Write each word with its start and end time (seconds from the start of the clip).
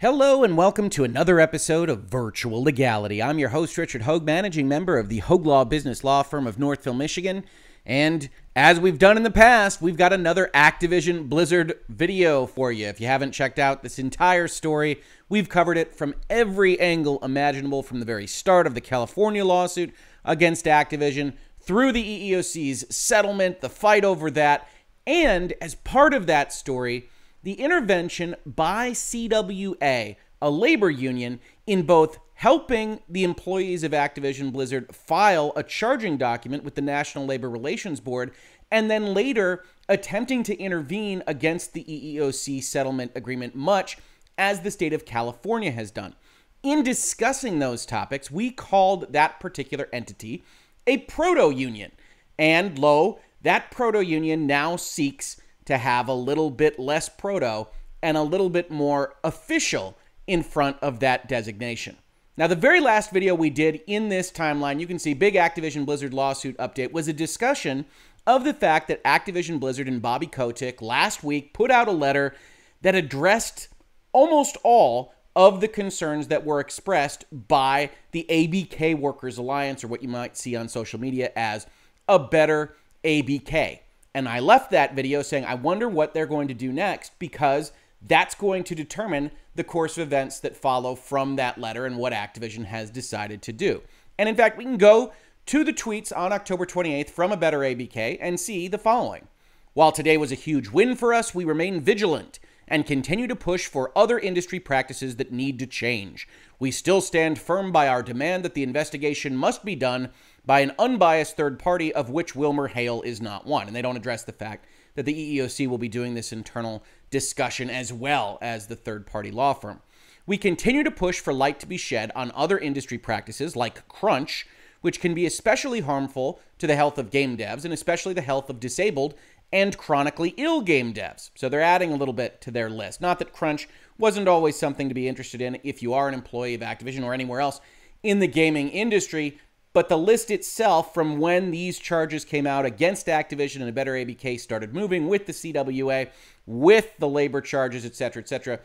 Hello 0.00 0.42
and 0.42 0.56
welcome 0.56 0.88
to 0.88 1.04
another 1.04 1.38
episode 1.40 1.90
of 1.90 2.04
Virtual 2.04 2.62
Legality. 2.62 3.22
I'm 3.22 3.38
your 3.38 3.50
host, 3.50 3.76
Richard 3.76 4.04
Hoeg, 4.04 4.22
managing 4.24 4.66
member 4.66 4.98
of 4.98 5.10
the 5.10 5.20
Hoeg 5.20 5.44
Law 5.44 5.62
Business 5.66 6.02
Law 6.02 6.22
Firm 6.22 6.46
of 6.46 6.58
Northville, 6.58 6.94
Michigan. 6.94 7.44
And 7.84 8.30
as 8.56 8.80
we've 8.80 8.98
done 8.98 9.18
in 9.18 9.24
the 9.24 9.30
past, 9.30 9.82
we've 9.82 9.98
got 9.98 10.14
another 10.14 10.50
Activision 10.54 11.28
Blizzard 11.28 11.74
video 11.90 12.46
for 12.46 12.72
you. 12.72 12.86
If 12.86 12.98
you 12.98 13.08
haven't 13.08 13.32
checked 13.32 13.58
out 13.58 13.82
this 13.82 13.98
entire 13.98 14.48
story, 14.48 15.02
we've 15.28 15.50
covered 15.50 15.76
it 15.76 15.94
from 15.94 16.14
every 16.30 16.80
angle 16.80 17.18
imaginable 17.22 17.82
from 17.82 18.00
the 18.00 18.06
very 18.06 18.26
start 18.26 18.66
of 18.66 18.72
the 18.72 18.80
California 18.80 19.44
lawsuit 19.44 19.92
against 20.24 20.64
Activision 20.64 21.34
through 21.60 21.92
the 21.92 22.32
EEOC's 22.32 22.86
settlement, 22.96 23.60
the 23.60 23.68
fight 23.68 24.06
over 24.06 24.30
that, 24.30 24.66
and 25.06 25.52
as 25.60 25.74
part 25.74 26.14
of 26.14 26.26
that 26.26 26.54
story, 26.54 27.10
the 27.42 27.54
intervention 27.54 28.36
by 28.44 28.90
CWA, 28.90 30.16
a 30.42 30.50
labor 30.50 30.90
union, 30.90 31.40
in 31.66 31.82
both 31.82 32.18
helping 32.34 33.00
the 33.08 33.24
employees 33.24 33.82
of 33.84 33.92
Activision 33.92 34.52
Blizzard 34.52 34.94
file 34.94 35.52
a 35.56 35.62
charging 35.62 36.16
document 36.16 36.64
with 36.64 36.74
the 36.74 36.80
National 36.80 37.26
Labor 37.26 37.50
Relations 37.50 38.00
Board, 38.00 38.32
and 38.70 38.90
then 38.90 39.12
later 39.14 39.64
attempting 39.88 40.42
to 40.44 40.58
intervene 40.58 41.22
against 41.26 41.72
the 41.72 41.84
EEOC 41.84 42.62
settlement 42.62 43.12
agreement, 43.14 43.54
much 43.54 43.98
as 44.38 44.60
the 44.60 44.70
state 44.70 44.92
of 44.92 45.04
California 45.04 45.70
has 45.70 45.90
done. 45.90 46.14
In 46.62 46.82
discussing 46.82 47.58
those 47.58 47.84
topics, 47.84 48.30
we 48.30 48.50
called 48.50 49.12
that 49.12 49.40
particular 49.40 49.88
entity 49.92 50.44
a 50.86 50.98
proto 50.98 51.50
union. 51.50 51.92
And 52.38 52.78
lo, 52.78 53.20
that 53.42 53.70
proto 53.70 54.00
union 54.00 54.46
now 54.46 54.76
seeks 54.76 55.40
to 55.70 55.78
have 55.78 56.08
a 56.08 56.14
little 56.14 56.50
bit 56.50 56.78
less 56.78 57.08
proto 57.08 57.66
and 58.02 58.16
a 58.16 58.22
little 58.22 58.50
bit 58.50 58.70
more 58.70 59.14
official 59.24 59.96
in 60.26 60.42
front 60.42 60.76
of 60.80 61.00
that 61.00 61.28
designation. 61.28 61.96
Now, 62.36 62.46
the 62.46 62.56
very 62.56 62.80
last 62.80 63.10
video 63.10 63.34
we 63.34 63.50
did 63.50 63.82
in 63.86 64.08
this 64.08 64.30
timeline, 64.30 64.80
you 64.80 64.86
can 64.86 64.98
see 64.98 65.12
big 65.12 65.34
Activision 65.34 65.84
Blizzard 65.84 66.14
lawsuit 66.14 66.56
update, 66.58 66.92
was 66.92 67.08
a 67.08 67.12
discussion 67.12 67.84
of 68.26 68.44
the 68.44 68.54
fact 68.54 68.88
that 68.88 69.02
Activision 69.04 69.60
Blizzard 69.60 69.88
and 69.88 70.00
Bobby 70.00 70.26
Kotick 70.26 70.80
last 70.80 71.24
week 71.24 71.52
put 71.52 71.70
out 71.70 71.88
a 71.88 71.92
letter 71.92 72.34
that 72.82 72.94
addressed 72.94 73.68
almost 74.12 74.56
all 74.62 75.12
of 75.36 75.60
the 75.60 75.68
concerns 75.68 76.28
that 76.28 76.44
were 76.44 76.60
expressed 76.60 77.24
by 77.48 77.90
the 78.12 78.26
ABK 78.28 78.98
Workers 78.98 79.38
Alliance, 79.38 79.84
or 79.84 79.88
what 79.88 80.02
you 80.02 80.08
might 80.08 80.36
see 80.36 80.56
on 80.56 80.68
social 80.68 80.98
media 80.98 81.30
as 81.36 81.66
a 82.08 82.18
better 82.18 82.74
ABK. 83.04 83.80
And 84.14 84.28
I 84.28 84.40
left 84.40 84.70
that 84.72 84.94
video 84.94 85.22
saying, 85.22 85.44
I 85.44 85.54
wonder 85.54 85.88
what 85.88 86.14
they're 86.14 86.26
going 86.26 86.48
to 86.48 86.54
do 86.54 86.72
next 86.72 87.18
because 87.18 87.72
that's 88.02 88.34
going 88.34 88.64
to 88.64 88.74
determine 88.74 89.30
the 89.54 89.64
course 89.64 89.98
of 89.98 90.08
events 90.08 90.40
that 90.40 90.56
follow 90.56 90.94
from 90.94 91.36
that 91.36 91.58
letter 91.58 91.86
and 91.86 91.96
what 91.96 92.12
Activision 92.12 92.64
has 92.64 92.90
decided 92.90 93.42
to 93.42 93.52
do. 93.52 93.82
And 94.18 94.28
in 94.28 94.34
fact, 94.34 94.58
we 94.58 94.64
can 94.64 94.78
go 94.78 95.12
to 95.46 95.64
the 95.64 95.72
tweets 95.72 96.16
on 96.16 96.32
October 96.32 96.66
28th 96.66 97.10
from 97.10 97.32
a 97.32 97.36
better 97.36 97.60
ABK 97.60 98.18
and 98.20 98.38
see 98.38 98.68
the 98.68 98.78
following. 98.78 99.28
While 99.74 99.92
today 99.92 100.16
was 100.16 100.32
a 100.32 100.36
huge 100.36 100.68
win 100.68 100.96
for 100.96 101.14
us, 101.14 101.34
we 101.34 101.44
remain 101.44 101.80
vigilant 101.80 102.40
and 102.66 102.86
continue 102.86 103.26
to 103.26 103.36
push 103.36 103.66
for 103.66 103.96
other 103.96 104.18
industry 104.18 104.60
practices 104.60 105.16
that 105.16 105.32
need 105.32 105.58
to 105.58 105.66
change. 105.66 106.28
We 106.58 106.70
still 106.70 107.00
stand 107.00 107.38
firm 107.38 107.72
by 107.72 107.88
our 107.88 108.02
demand 108.02 108.44
that 108.44 108.54
the 108.54 108.62
investigation 108.62 109.36
must 109.36 109.64
be 109.64 109.74
done 109.74 110.10
by 110.44 110.60
an 110.60 110.72
unbiased 110.78 111.36
third 111.36 111.58
party, 111.58 111.92
of 111.92 112.10
which 112.10 112.34
Wilmer 112.34 112.68
Hale 112.68 113.02
is 113.02 113.20
not 113.20 113.46
one. 113.46 113.66
And 113.66 113.76
they 113.76 113.82
don't 113.82 113.96
address 113.96 114.24
the 114.24 114.32
fact 114.32 114.66
that 114.94 115.04
the 115.04 115.38
EEOC 115.38 115.68
will 115.68 115.78
be 115.78 115.88
doing 115.88 116.14
this 116.14 116.32
internal 116.32 116.82
discussion 117.10 117.70
as 117.70 117.92
well 117.92 118.38
as 118.40 118.66
the 118.66 118.76
third 118.76 119.06
party 119.06 119.30
law 119.30 119.52
firm. 119.52 119.80
We 120.26 120.36
continue 120.36 120.82
to 120.84 120.90
push 120.90 121.20
for 121.20 121.32
light 121.32 121.60
to 121.60 121.66
be 121.66 121.76
shed 121.76 122.12
on 122.14 122.32
other 122.34 122.58
industry 122.58 122.98
practices 122.98 123.56
like 123.56 123.88
crunch, 123.88 124.46
which 124.80 125.00
can 125.00 125.14
be 125.14 125.26
especially 125.26 125.80
harmful 125.80 126.40
to 126.58 126.66
the 126.66 126.76
health 126.76 126.98
of 126.98 127.10
game 127.10 127.36
devs 127.36 127.64
and 127.64 127.72
especially 127.72 128.14
the 128.14 128.20
health 128.20 128.48
of 128.48 128.60
disabled 128.60 129.14
and 129.52 129.76
chronically 129.76 130.34
ill 130.36 130.60
game 130.60 130.94
devs. 130.94 131.30
So 131.34 131.48
they're 131.48 131.60
adding 131.60 131.92
a 131.92 131.96
little 131.96 132.14
bit 132.14 132.40
to 132.42 132.50
their 132.50 132.70
list. 132.70 133.00
Not 133.00 133.18
that 133.18 133.32
crunch 133.32 133.68
wasn't 133.98 134.28
always 134.28 134.56
something 134.56 134.88
to 134.88 134.94
be 134.94 135.08
interested 135.08 135.40
in 135.40 135.58
if 135.64 135.82
you 135.82 135.92
are 135.94 136.08
an 136.08 136.14
employee 136.14 136.54
of 136.54 136.60
Activision 136.60 137.04
or 137.04 137.12
anywhere 137.12 137.40
else 137.40 137.60
in 138.02 138.20
the 138.20 138.26
gaming 138.26 138.68
industry, 138.70 139.38
but 139.72 139.88
the 139.88 139.98
list 139.98 140.30
itself, 140.30 140.92
from 140.92 141.18
when 141.18 141.50
these 141.50 141.78
charges 141.78 142.24
came 142.24 142.46
out 142.46 142.64
against 142.64 143.06
Activision 143.06 143.60
and 143.60 143.68
a 143.68 143.72
better 143.72 143.92
ABK 143.92 144.40
started 144.40 144.74
moving 144.74 145.06
with 145.06 145.26
the 145.26 145.32
CWA, 145.32 146.10
with 146.46 146.96
the 146.98 147.08
labor 147.08 147.40
charges, 147.40 147.84
et 147.84 147.94
cetera, 147.94 148.20
et 148.22 148.28
cetera, 148.28 148.60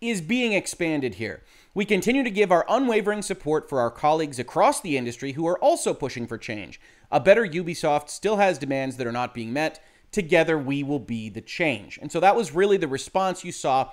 is 0.00 0.22
being 0.22 0.54
expanded 0.54 1.16
here. 1.16 1.42
We 1.74 1.84
continue 1.84 2.24
to 2.24 2.30
give 2.30 2.50
our 2.50 2.64
unwavering 2.68 3.20
support 3.20 3.68
for 3.68 3.80
our 3.80 3.90
colleagues 3.90 4.38
across 4.38 4.80
the 4.80 4.96
industry 4.96 5.32
who 5.32 5.46
are 5.46 5.58
also 5.58 5.92
pushing 5.92 6.26
for 6.26 6.38
change. 6.38 6.80
A 7.12 7.20
better 7.20 7.46
Ubisoft 7.46 8.08
still 8.08 8.36
has 8.36 8.58
demands 8.58 8.96
that 8.96 9.06
are 9.06 9.12
not 9.12 9.34
being 9.34 9.52
met. 9.52 9.84
Together, 10.10 10.58
we 10.58 10.82
will 10.82 10.98
be 10.98 11.28
the 11.28 11.42
change. 11.42 11.98
And 12.00 12.10
so 12.10 12.18
that 12.20 12.34
was 12.34 12.54
really 12.54 12.78
the 12.78 12.88
response 12.88 13.44
you 13.44 13.52
saw 13.52 13.90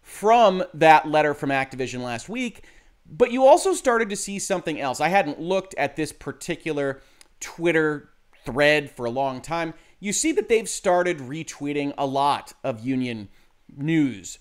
from 0.00 0.62
that 0.72 1.08
letter 1.08 1.34
from 1.34 1.50
Activision 1.50 2.02
last 2.02 2.28
week 2.28 2.64
but 3.08 3.32
you 3.32 3.46
also 3.46 3.72
started 3.72 4.10
to 4.10 4.16
see 4.16 4.38
something 4.38 4.80
else. 4.80 5.00
I 5.00 5.08
hadn't 5.08 5.40
looked 5.40 5.74
at 5.74 5.96
this 5.96 6.12
particular 6.12 7.00
Twitter 7.40 8.10
thread 8.44 8.90
for 8.90 9.06
a 9.06 9.10
long 9.10 9.40
time. 9.40 9.74
You 10.00 10.12
see 10.12 10.32
that 10.32 10.48
they've 10.48 10.68
started 10.68 11.18
retweeting 11.18 11.94
a 11.98 12.06
lot 12.06 12.52
of 12.62 12.80
union 12.80 13.28
news 13.76 14.38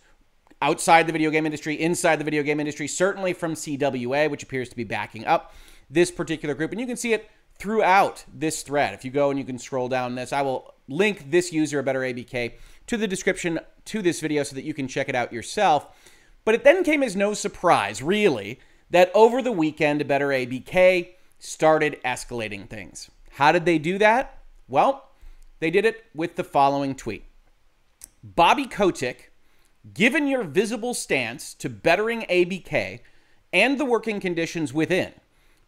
outside 0.62 1.08
the 1.08 1.14
video 1.14 1.30
game 1.30 1.46
industry, 1.46 1.76
inside 1.76 2.18
the 2.18 2.24
video 2.24 2.44
game 2.44 2.60
industry, 2.60 2.88
certainly 2.88 3.34
from 3.34 3.54
CWA, 3.54 4.30
which 4.30 4.44
appears 4.44 4.70
to 4.70 4.76
be 4.76 4.84
backing 4.84 5.26
up 5.26 5.54
this 5.90 6.12
particular 6.12 6.56
group. 6.56 6.72
And 6.72 6.82
you 6.82 6.88
can 6.88 6.98
see 6.98 7.14
it 7.14 7.30
throughout 7.60 8.26
this 8.32 8.64
thread. 8.64 8.94
If 8.94 9.06
you 9.06 9.12
go 9.12 9.30
and 9.30 9.40
you 9.40 9.46
can 9.46 9.58
scroll 9.58 9.88
down 9.88 10.16
this, 10.16 10.34
I 10.34 10.42
will 10.42 10.74
link 10.88 11.32
this 11.32 11.52
user, 11.52 11.80
a 11.80 11.84
better 11.84 12.02
ABK, 12.02 12.54
to 12.88 12.98
the 12.98 13.08
description 13.08 13.60
to 13.86 14.02
this 14.02 14.20
video 14.20 14.44
so 14.44 14.56
that 14.56 14.64
you 14.64 14.74
can 14.74 14.88
check 14.88 15.10
it 15.10 15.16
out 15.16 15.34
yourself. 15.34 15.88
But 16.48 16.56
it 16.56 16.64
then 16.64 16.86
came 16.86 17.04
as 17.04 17.14
no 17.14 17.34
surprise, 17.34 18.02
really, 18.02 18.62
that 18.90 19.12
over 19.14 19.42
the 19.42 19.52
weekend, 19.52 20.08
better 20.08 20.30
ABK 20.30 21.10
started 21.40 22.00
escalating 22.06 22.70
things. 22.70 23.12
How 23.32 23.52
did 23.52 23.66
they 23.66 23.78
do 23.78 23.98
that? 23.98 24.40
Well, 24.70 25.10
they 25.60 25.70
did 25.70 25.84
it 25.84 26.06
with 26.16 26.38
the 26.38 26.46
following 26.46 26.96
tweet 26.96 27.26
Bobby 28.24 28.66
Kotick, 28.66 29.34
given 29.94 30.26
your 30.26 30.46
visible 30.46 30.94
stance 30.94 31.54
to 31.56 31.68
bettering 31.70 32.22
ABK 32.30 33.02
and 33.52 33.78
the 33.78 33.84
working 33.84 34.22
conditions 34.22 34.74
within 34.74 35.12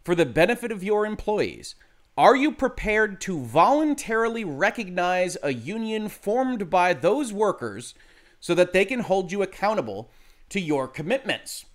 for 0.06 0.16
the 0.16 0.25
benefit 0.25 0.72
of 0.72 0.81
your 0.81 1.06
employees, 1.06 1.75
are 2.17 2.38
you 2.38 2.53
prepared 2.53 3.19
to 3.19 3.41
voluntarily 3.41 4.46
recognize 4.46 5.35
a 5.44 5.51
union 5.51 6.07
formed 6.07 6.69
by 6.69 6.94
those 6.94 7.34
workers 7.34 7.96
so 8.40 8.56
that 8.56 8.72
they 8.72 8.85
can 8.85 9.01
hold 9.01 9.34
you 9.34 9.41
accountable 9.41 10.09
to 10.49 10.59
your 10.59 10.87
commitments. 10.87 11.65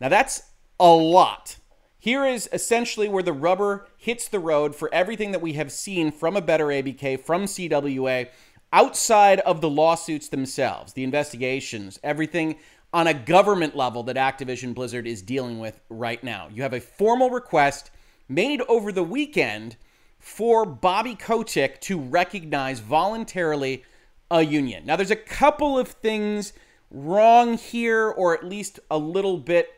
Now, 0.00 0.08
that's 0.08 0.42
a 0.80 0.90
lot. 0.90 1.56
Here 1.98 2.26
is 2.26 2.48
essentially 2.52 3.08
where 3.08 3.22
the 3.22 3.32
rubber 3.32 3.86
hits 3.96 4.28
the 4.28 4.38
road 4.38 4.74
for 4.76 4.92
everything 4.92 5.32
that 5.32 5.40
we 5.40 5.54
have 5.54 5.72
seen 5.72 6.12
from 6.12 6.36
a 6.36 6.42
better 6.42 6.66
ABK, 6.66 7.20
from 7.20 7.44
CWA, 7.44 8.28
outside 8.72 9.40
of 9.40 9.60
the 9.60 9.70
lawsuits 9.70 10.28
themselves, 10.28 10.92
the 10.92 11.04
investigations, 11.04 11.98
everything 12.02 12.56
on 12.92 13.06
a 13.06 13.14
government 13.14 13.74
level 13.74 14.02
that 14.02 14.16
Activision 14.16 14.74
Blizzard 14.74 15.06
is 15.06 15.22
dealing 15.22 15.58
with 15.58 15.80
right 15.88 16.22
now. 16.22 16.48
You 16.52 16.62
have 16.62 16.74
a 16.74 16.80
formal 16.80 17.30
request 17.30 17.90
made 18.28 18.60
over 18.68 18.92
the 18.92 19.02
weekend 19.02 19.76
for 20.18 20.64
Bobby 20.64 21.14
Kotick 21.14 21.80
to 21.82 21.98
recognize 21.98 22.80
voluntarily 22.80 23.84
a 24.30 24.42
union. 24.42 24.86
Now, 24.86 24.96
there's 24.96 25.10
a 25.10 25.16
couple 25.16 25.78
of 25.78 25.88
things 25.88 26.52
wrong 26.94 27.58
here, 27.58 28.08
or 28.08 28.34
at 28.34 28.44
least 28.44 28.80
a 28.90 28.96
little 28.96 29.36
bit 29.36 29.68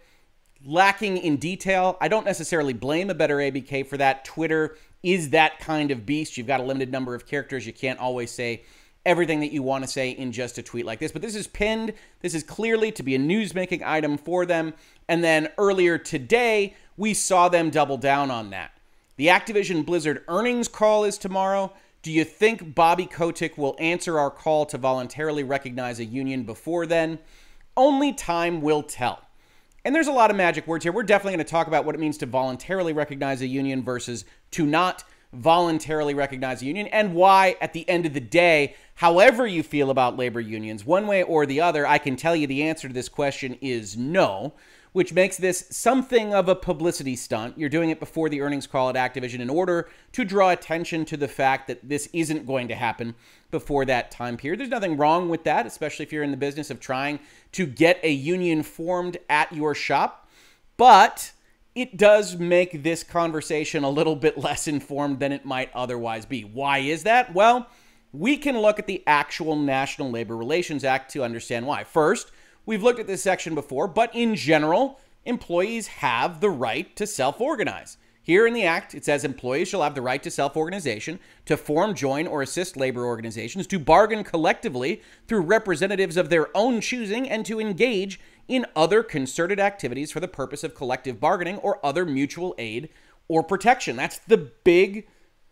lacking 0.64 1.16
in 1.16 1.36
detail. 1.36 1.96
I 2.00 2.08
don't 2.08 2.26
necessarily 2.26 2.72
blame 2.72 3.10
a 3.10 3.14
better 3.14 3.36
ABK 3.36 3.86
for 3.86 3.96
that. 3.96 4.24
Twitter 4.24 4.76
is 5.02 5.30
that 5.30 5.58
kind 5.60 5.90
of 5.90 6.04
beast. 6.04 6.36
You've 6.36 6.46
got 6.46 6.60
a 6.60 6.64
limited 6.64 6.92
number 6.92 7.14
of 7.14 7.26
characters. 7.26 7.66
You 7.66 7.72
can't 7.72 7.98
always 7.98 8.30
say 8.30 8.64
everything 9.04 9.40
that 9.40 9.52
you 9.52 9.62
want 9.62 9.84
to 9.84 9.88
say 9.88 10.10
in 10.10 10.32
just 10.32 10.58
a 10.58 10.62
tweet 10.62 10.84
like 10.84 10.98
this. 10.98 11.12
But 11.12 11.22
this 11.22 11.36
is 11.36 11.46
pinned. 11.46 11.94
This 12.20 12.34
is 12.34 12.42
clearly 12.42 12.90
to 12.92 13.02
be 13.02 13.14
a 13.14 13.18
news 13.18 13.54
making 13.54 13.82
item 13.84 14.18
for 14.18 14.44
them. 14.44 14.74
And 15.08 15.22
then 15.22 15.48
earlier 15.58 15.96
today, 15.96 16.74
we 16.96 17.14
saw 17.14 17.48
them 17.48 17.70
double 17.70 17.98
down 17.98 18.30
on 18.30 18.50
that. 18.50 18.72
The 19.16 19.28
Activision 19.28 19.86
Blizzard 19.86 20.24
earnings 20.28 20.68
call 20.68 21.04
is 21.04 21.16
tomorrow. 21.16 21.72
Do 22.06 22.12
you 22.12 22.23
think 22.23 22.73
Bobby 22.73 23.05
Kotick 23.05 23.58
will 23.58 23.75
answer 23.81 24.17
our 24.17 24.31
call 24.31 24.64
to 24.67 24.79
voluntarily 24.79 25.43
recognize 25.43 25.99
a 25.99 26.05
union 26.05 26.44
before 26.44 26.87
then? 26.87 27.19
Only 27.76 28.12
time 28.12 28.61
will 28.61 28.85
tell. 28.85 29.23
And 29.85 29.93
there's 29.93 30.06
a 30.06 30.12
lot 30.12 30.31
of 30.31 30.37
magic 30.37 30.69
words 30.69 30.85
here. 30.85 30.93
We're 30.93 31.03
definitely 31.03 31.32
going 31.32 31.44
to 31.44 31.50
talk 31.50 31.67
about 31.67 31.85
what 31.85 31.97
it 31.97 31.99
means 31.99 32.17
to 32.19 32.26
voluntarily 32.26 32.93
recognize 32.93 33.43
a 33.43 33.47
union 33.49 33.82
versus 33.82 34.25
to 34.53 34.64
not 34.64 35.03
voluntarily 35.32 36.14
recognize 36.14 36.62
a 36.62 36.67
union 36.67 36.87
and 36.87 37.12
why, 37.12 37.56
at 37.61 37.73
the 37.73 37.88
end 37.88 38.06
of 38.06 38.14
the 38.14 38.20
day, 38.20 38.76
however 38.94 39.44
you 39.44 39.64
feel 39.64 39.91
about 39.91 40.17
labor 40.17 40.41
unions, 40.41 40.85
one 40.85 41.09
way 41.09 41.25
or 41.25 41.44
the 41.44 41.61
other, 41.61 41.88
I 41.88 41.99
can 41.99 42.14
tell 42.14 42.37
you 42.37 42.47
the 42.47 42.62
answer 42.62 42.87
to 42.87 42.94
this 42.94 43.09
question 43.09 43.59
is 43.61 43.97
no, 43.97 44.55
which 44.96 45.12
makes 45.12 45.37
this 45.37 45.66
something 45.69 46.32
of 46.32 46.48
a 46.48 46.54
publicity 46.54 47.14
stunt. 47.14 47.58
You're 47.58 47.69
doing 47.69 47.90
it 47.90 48.00
before 48.00 48.31
the 48.31 48.40
earnings 48.40 48.66
call 48.66 48.88
at 48.88 48.94
Activision 48.94 49.40
in 49.40 49.50
order 49.50 49.90
to 50.12 50.25
draw 50.25 50.48
attention 50.48 51.04
to 51.04 51.19
the 51.19 51.28
fact 51.28 51.66
that 51.66 51.87
this 51.87 52.08
isn't 52.14 52.46
going 52.46 52.69
to 52.69 52.75
happen 52.75 53.14
before 53.50 53.84
that 53.84 54.10
time 54.10 54.38
period. 54.38 54.58
There's 54.58 54.70
nothing 54.70 54.96
wrong 54.96 55.28
with 55.28 55.44
that, 55.44 55.66
especially 55.66 56.06
if 56.06 56.14
you're 56.14 56.22
in 56.22 56.31
the 56.31 56.38
business 56.38 56.70
of 56.70 56.81
trying 56.81 57.20
to 57.52 57.66
get 57.66 58.00
a 58.02 58.10
union 58.10 58.62
formed 58.62 59.19
at 59.28 59.52
your 59.52 59.75
shop. 59.75 60.31
But 60.78 61.31
it 61.75 61.99
does 61.99 62.38
make 62.38 62.82
this 62.82 63.02
conversation 63.02 63.84
a 63.84 63.90
little 63.90 64.16
bit 64.16 64.38
less 64.38 64.66
informed 64.66 65.20
than 65.20 65.31
it 65.31 65.44
might 65.44 65.70
otherwise 65.75 66.25
be. 66.25 66.40
Why 66.40 66.78
is 66.78 67.02
that? 67.02 67.34
Well, 67.34 67.69
we 68.14 68.38
can 68.38 68.58
look 68.58 68.78
at 68.78 68.87
the 68.87 69.02
actual 69.06 69.56
National 69.56 70.10
Labor 70.10 70.38
Relations 70.38 70.84
Act 70.84 71.12
to 71.12 71.22
understand 71.22 71.66
why. 71.66 71.84
First, 71.84 72.31
we've 72.66 72.82
looked 72.82 73.00
at 73.00 73.06
this 73.06 73.22
section 73.22 73.54
before, 73.54 73.88
but 73.88 74.14
in 74.14 74.34
general, 74.34 75.00
employees 75.24 75.86
have 75.86 76.40
the 76.40 76.50
right 76.50 76.94
to 76.96 77.06
self 77.06 77.40
organize. 77.40 77.96
Here 78.22 78.44
in 78.44 78.54
the 78.54 78.64
Act, 78.64 78.92
it 78.92 79.04
says 79.04 79.24
employees 79.24 79.68
shall 79.68 79.84
have 79.84 79.94
the 79.94 80.02
right 80.02 80.20
to 80.24 80.32
self 80.32 80.56
organization, 80.56 81.20
to 81.44 81.56
form, 81.56 81.94
join, 81.94 82.26
or 82.26 82.42
assist 82.42 82.76
labor 82.76 83.04
organizations, 83.04 83.68
to 83.68 83.78
bargain 83.78 84.24
collectively 84.24 85.00
through 85.28 85.42
representatives 85.42 86.16
of 86.16 86.28
their 86.28 86.48
own 86.56 86.80
choosing, 86.80 87.30
and 87.30 87.46
to 87.46 87.60
engage 87.60 88.18
in 88.48 88.66
other 88.74 89.04
concerted 89.04 89.60
activities 89.60 90.10
for 90.10 90.18
the 90.18 90.26
purpose 90.26 90.64
of 90.64 90.74
collective 90.74 91.20
bargaining 91.20 91.58
or 91.58 91.84
other 91.86 92.04
mutual 92.04 92.54
aid 92.58 92.88
or 93.28 93.44
protection. 93.44 93.94
That's 93.94 94.18
the 94.18 94.50
big 94.64 95.06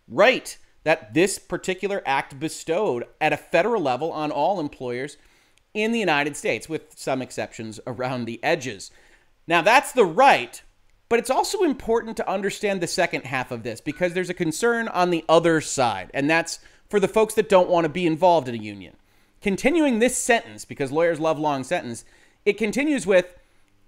right 0.08 0.56
that 0.82 1.14
this 1.14 1.38
particular 1.38 2.02
act 2.04 2.38
bestowed 2.38 3.04
at 3.20 3.32
a 3.32 3.38
federal 3.38 3.82
level 3.82 4.12
on 4.12 4.30
all 4.30 4.60
employers 4.60 5.16
in 5.74 5.92
the 5.92 5.98
United 5.98 6.36
States, 6.36 6.68
with 6.68 6.96
some 6.96 7.20
exceptions 7.20 7.80
around 7.86 8.24
the 8.24 8.42
edges. 8.42 8.90
Now, 9.46 9.60
that's 9.60 9.92
the 9.92 10.04
right, 10.04 10.62
but 11.08 11.18
it's 11.18 11.30
also 11.30 11.62
important 11.62 12.16
to 12.16 12.30
understand 12.30 12.80
the 12.80 12.86
second 12.86 13.26
half 13.26 13.50
of 13.50 13.62
this 13.62 13.80
because 13.80 14.14
there's 14.14 14.30
a 14.30 14.34
concern 14.34 14.88
on 14.88 15.10
the 15.10 15.24
other 15.28 15.60
side, 15.60 16.10
and 16.14 16.30
that's 16.30 16.60
for 16.88 17.00
the 17.00 17.08
folks 17.08 17.34
that 17.34 17.48
don't 17.48 17.68
want 17.68 17.84
to 17.84 17.90
be 17.90 18.06
involved 18.06 18.48
in 18.48 18.54
a 18.54 18.58
union. 18.58 18.96
Continuing 19.42 19.98
this 19.98 20.16
sentence, 20.16 20.64
because 20.64 20.90
lawyers 20.90 21.20
love 21.20 21.38
long 21.38 21.64
sentences, 21.64 22.04
it 22.46 22.56
continues 22.56 23.06
with, 23.06 23.36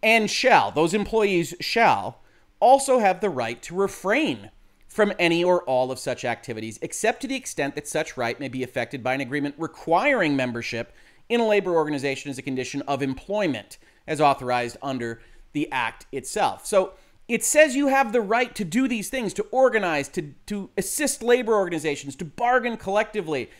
and 0.03 0.31
shall, 0.31 0.71
those 0.71 0.93
employees 0.93 1.55
shall 1.61 2.21
also 2.61 2.99
have 2.99 3.21
the 3.21 3.31
right 3.31 3.63
to 3.63 3.75
refrain 3.75 4.51
from 4.87 5.13
any 5.19 5.45
or 5.45 5.63
all 5.65 5.91
of 5.91 5.99
such 5.99 6.25
activities, 6.25 6.79
except 6.81 7.21
to 7.21 7.29
the 7.29 7.37
extent 7.37 7.75
that 7.75 7.87
such 7.89 8.17
right 8.17 8.41
may 8.41 8.49
be 8.49 8.63
affected 8.63 9.03
by 9.03 9.15
an 9.15 9.21
agreement 9.21 9.55
requiring 9.59 10.37
membership 10.37 10.95
in 11.29 11.41
a 11.41 11.47
labor 11.47 11.75
organization 11.75 12.31
as 12.31 12.39
a 12.39 12.43
condition 12.43 12.83
of 12.83 13.03
employment, 13.03 13.79
as 14.07 14.21
authorized 14.21 14.77
under 14.83 15.21
the 15.53 15.71
Act 15.73 16.07
itself. 16.13 16.67
So 16.67 16.93
it 17.29 17.43
says 17.43 17.75
you 17.75 17.89
have 17.89 18.13
the 18.13 18.21
right 18.21 18.55
to 18.55 18.65
do 18.65 18.87
these 18.87 19.09
things, 19.09 19.35
to 19.35 19.43
organize, 19.51 20.09
to, 20.11 20.35
to 20.47 20.71
assist 20.77 21.23
labor 21.23 21.55
organizations, 21.55 22.15
to 22.17 22.25
bargain 22.25 22.77
collectively. 22.77 23.51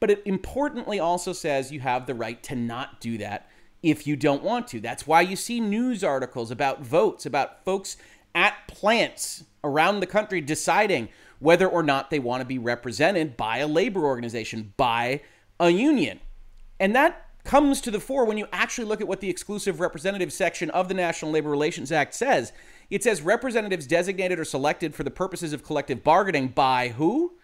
But 0.00 0.10
it 0.10 0.22
importantly 0.24 0.98
also 0.98 1.32
says 1.32 1.72
you 1.72 1.80
have 1.80 2.06
the 2.06 2.14
right 2.14 2.42
to 2.44 2.56
not 2.56 3.00
do 3.00 3.18
that 3.18 3.48
if 3.82 4.06
you 4.06 4.16
don't 4.16 4.42
want 4.42 4.66
to. 4.68 4.80
That's 4.80 5.06
why 5.06 5.20
you 5.20 5.36
see 5.36 5.60
news 5.60 6.02
articles 6.02 6.50
about 6.50 6.82
votes, 6.82 7.24
about 7.24 7.64
folks 7.64 7.96
at 8.34 8.66
plants 8.66 9.44
around 9.62 10.00
the 10.00 10.06
country 10.06 10.40
deciding 10.40 11.08
whether 11.38 11.68
or 11.68 11.82
not 11.82 12.10
they 12.10 12.18
want 12.18 12.40
to 12.40 12.46
be 12.46 12.58
represented 12.58 13.36
by 13.36 13.58
a 13.58 13.66
labor 13.66 14.04
organization, 14.04 14.72
by 14.76 15.20
a 15.60 15.70
union. 15.70 16.18
And 16.78 16.94
that 16.94 17.26
comes 17.44 17.80
to 17.80 17.90
the 17.90 18.00
fore 18.00 18.24
when 18.24 18.38
you 18.38 18.48
actually 18.52 18.86
look 18.86 19.00
at 19.00 19.08
what 19.08 19.20
the 19.20 19.30
exclusive 19.30 19.80
representative 19.80 20.32
section 20.32 20.68
of 20.70 20.88
the 20.88 20.94
National 20.94 21.30
Labor 21.30 21.48
Relations 21.48 21.92
Act 21.92 22.12
says. 22.12 22.52
It 22.90 23.02
says 23.02 23.22
representatives 23.22 23.86
designated 23.86 24.38
or 24.38 24.44
selected 24.44 24.94
for 24.94 25.04
the 25.04 25.10
purposes 25.10 25.52
of 25.52 25.64
collective 25.64 26.02
bargaining 26.02 26.48
by 26.48 26.88
who? 26.88 27.34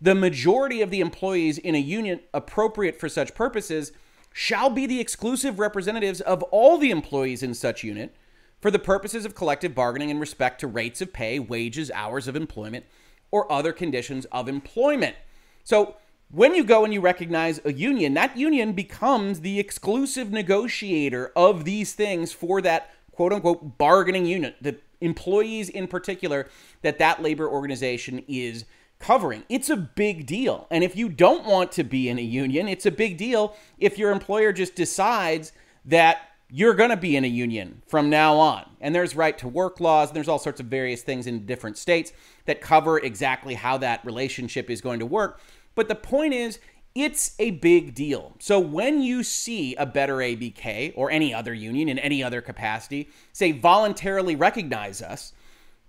The 0.00 0.14
majority 0.14 0.80
of 0.80 0.90
the 0.90 1.00
employees 1.00 1.58
in 1.58 1.74
a 1.74 1.78
union 1.78 2.20
appropriate 2.32 2.98
for 2.98 3.08
such 3.08 3.34
purposes 3.34 3.92
shall 4.32 4.70
be 4.70 4.86
the 4.86 5.00
exclusive 5.00 5.58
representatives 5.58 6.20
of 6.22 6.42
all 6.44 6.78
the 6.78 6.90
employees 6.90 7.42
in 7.42 7.52
such 7.52 7.84
unit 7.84 8.14
for 8.60 8.70
the 8.70 8.78
purposes 8.78 9.24
of 9.24 9.34
collective 9.34 9.74
bargaining 9.74 10.08
in 10.08 10.18
respect 10.18 10.60
to 10.60 10.66
rates 10.66 11.00
of 11.00 11.12
pay, 11.12 11.38
wages, 11.38 11.90
hours 11.92 12.28
of 12.28 12.36
employment, 12.36 12.84
or 13.30 13.50
other 13.50 13.72
conditions 13.72 14.24
of 14.26 14.48
employment. 14.48 15.16
So, 15.64 15.96
when 16.32 16.54
you 16.54 16.64
go 16.64 16.84
and 16.84 16.94
you 16.94 17.00
recognize 17.00 17.60
a 17.64 17.72
union, 17.72 18.14
that 18.14 18.36
union 18.36 18.72
becomes 18.72 19.40
the 19.40 19.58
exclusive 19.58 20.30
negotiator 20.30 21.32
of 21.34 21.64
these 21.64 21.92
things 21.92 22.32
for 22.32 22.60
that 22.62 22.90
quote 23.12 23.32
unquote 23.32 23.78
bargaining 23.78 24.26
unit, 24.26 24.56
the 24.60 24.76
employees 25.00 25.68
in 25.68 25.86
particular 25.86 26.48
that 26.82 26.98
that 26.98 27.22
labor 27.22 27.48
organization 27.48 28.22
is 28.28 28.64
covering. 28.98 29.42
It's 29.48 29.70
a 29.70 29.76
big 29.76 30.26
deal. 30.26 30.66
And 30.70 30.84
if 30.84 30.94
you 30.94 31.08
don't 31.08 31.46
want 31.46 31.72
to 31.72 31.84
be 31.84 32.08
in 32.08 32.18
a 32.18 32.22
union, 32.22 32.68
it's 32.68 32.86
a 32.86 32.90
big 32.90 33.16
deal 33.16 33.56
if 33.78 33.98
your 33.98 34.12
employer 34.12 34.52
just 34.52 34.76
decides 34.76 35.52
that 35.86 36.28
you're 36.52 36.74
going 36.74 36.90
to 36.90 36.96
be 36.96 37.16
in 37.16 37.24
a 37.24 37.28
union 37.28 37.82
from 37.86 38.10
now 38.10 38.36
on. 38.36 38.68
And 38.80 38.94
there's 38.94 39.14
right 39.14 39.36
to 39.38 39.48
work 39.48 39.80
laws, 39.80 40.08
and 40.08 40.16
there's 40.16 40.28
all 40.28 40.38
sorts 40.38 40.60
of 40.60 40.66
various 40.66 41.02
things 41.02 41.26
in 41.26 41.46
different 41.46 41.78
states 41.78 42.12
that 42.46 42.60
cover 42.60 42.98
exactly 42.98 43.54
how 43.54 43.78
that 43.78 44.04
relationship 44.04 44.68
is 44.68 44.80
going 44.80 44.98
to 44.98 45.06
work. 45.06 45.40
But 45.74 45.88
the 45.88 45.94
point 45.94 46.34
is, 46.34 46.58
it's 46.94 47.34
a 47.38 47.52
big 47.52 47.94
deal. 47.94 48.34
So 48.40 48.58
when 48.58 49.00
you 49.00 49.22
see 49.22 49.74
a 49.76 49.86
better 49.86 50.16
ABK 50.16 50.92
or 50.96 51.10
any 51.10 51.32
other 51.32 51.54
union 51.54 51.88
in 51.88 51.98
any 51.98 52.22
other 52.22 52.40
capacity 52.40 53.08
say 53.32 53.52
voluntarily 53.52 54.34
recognize 54.34 55.00
us, 55.00 55.32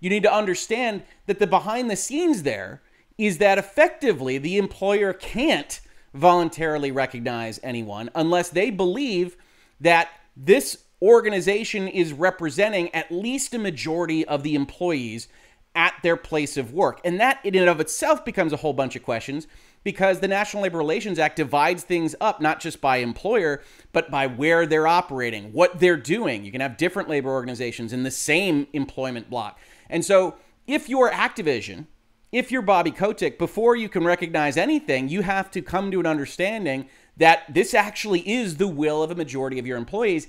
you 0.00 0.10
need 0.10 0.22
to 0.22 0.32
understand 0.32 1.02
that 1.26 1.38
the 1.38 1.46
behind 1.46 1.90
the 1.90 1.96
scenes 1.96 2.44
there 2.44 2.82
is 3.18 3.38
that 3.38 3.58
effectively 3.58 4.38
the 4.38 4.58
employer 4.58 5.12
can't 5.12 5.80
voluntarily 6.14 6.90
recognize 6.90 7.58
anyone 7.62 8.10
unless 8.14 8.50
they 8.50 8.70
believe 8.70 9.36
that 9.80 10.08
this 10.36 10.84
organization 11.00 11.88
is 11.88 12.12
representing 12.12 12.94
at 12.94 13.10
least 13.10 13.54
a 13.54 13.58
majority 13.58 14.24
of 14.26 14.42
the 14.42 14.54
employees 14.54 15.26
at 15.74 15.94
their 16.02 16.16
place 16.16 16.56
of 16.56 16.72
work. 16.72 17.00
And 17.04 17.18
that 17.20 17.40
in 17.44 17.54
and 17.54 17.68
of 17.68 17.80
itself 17.80 18.24
becomes 18.24 18.52
a 18.52 18.58
whole 18.58 18.72
bunch 18.72 18.94
of 18.94 19.02
questions 19.02 19.46
because 19.84 20.20
the 20.20 20.28
National 20.28 20.62
Labor 20.62 20.78
Relations 20.78 21.18
Act 21.18 21.36
divides 21.36 21.82
things 21.84 22.14
up 22.20 22.40
not 22.40 22.60
just 22.60 22.80
by 22.80 22.98
employer, 22.98 23.62
but 23.92 24.10
by 24.10 24.26
where 24.26 24.66
they're 24.66 24.86
operating, 24.86 25.52
what 25.52 25.80
they're 25.80 25.96
doing. 25.96 26.44
You 26.44 26.52
can 26.52 26.60
have 26.60 26.76
different 26.76 27.08
labor 27.08 27.30
organizations 27.30 27.92
in 27.92 28.02
the 28.02 28.10
same 28.10 28.66
employment 28.72 29.28
block. 29.28 29.58
And 29.90 30.04
so 30.04 30.36
if 30.66 30.88
you're 30.88 31.10
Activision 31.10 31.86
if 32.32 32.50
you're 32.50 32.62
Bobby 32.62 32.90
Kotick, 32.90 33.38
before 33.38 33.76
you 33.76 33.90
can 33.90 34.04
recognize 34.04 34.56
anything, 34.56 35.10
you 35.10 35.20
have 35.20 35.50
to 35.50 35.60
come 35.60 35.90
to 35.90 36.00
an 36.00 36.06
understanding 36.06 36.88
that 37.18 37.42
this 37.52 37.74
actually 37.74 38.26
is 38.26 38.56
the 38.56 38.66
will 38.66 39.02
of 39.02 39.10
a 39.10 39.14
majority 39.14 39.58
of 39.58 39.66
your 39.66 39.76
employees. 39.76 40.28